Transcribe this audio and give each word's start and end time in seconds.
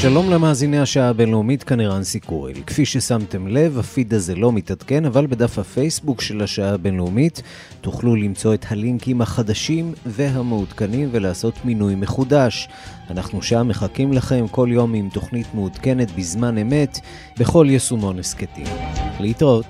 שלום 0.00 0.30
למאזיני 0.30 0.78
השעה 0.78 1.08
הבינלאומית, 1.08 1.62
כאן 1.62 1.80
ערן 1.80 2.04
סיקורל. 2.04 2.52
כפי 2.66 2.86
ששמתם 2.86 3.48
לב, 3.48 3.78
הפיד 3.78 4.14
הזה 4.14 4.34
לא 4.34 4.52
מתעדכן, 4.52 5.04
אבל 5.04 5.26
בדף 5.26 5.58
הפייסבוק 5.58 6.20
של 6.20 6.42
השעה 6.42 6.74
הבינלאומית 6.74 7.42
תוכלו 7.80 8.16
למצוא 8.16 8.54
את 8.54 8.64
הלינקים 8.68 9.20
החדשים 9.20 9.94
והמעודכנים 10.06 11.08
ולעשות 11.12 11.54
מינוי 11.64 11.94
מחודש. 11.94 12.68
אנחנו 13.10 13.42
שם 13.42 13.68
מחכים 13.68 14.12
לכם 14.12 14.48
כל 14.50 14.68
יום 14.72 14.94
עם 14.94 15.08
תוכנית 15.08 15.46
מעודכנת 15.54 16.10
בזמן 16.10 16.58
אמת, 16.58 16.98
בכל 17.38 17.66
יישומון 17.70 18.18
הסכתים. 18.18 18.66
להתראות. 19.20 19.66